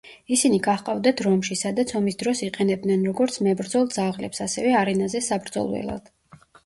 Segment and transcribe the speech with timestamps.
[0.35, 6.11] ისინი გაჰყავდათ რომში, სადაც ომის დროს იყენებდნენ, როგორც მებრძოლ ძაღლებს, ასევე არენაზე საბრძოლველად.